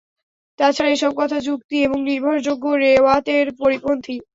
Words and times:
তাছাড়া 0.59 0.89
এসব 0.91 1.11
কথা 1.17 1.37
যুক্তি 1.47 1.75
এবং 1.83 1.97
নির্ভরযোগ্য 2.09 2.65
রেওয়ায়েতের 2.83 3.47
পরিপন্থী। 3.59 4.15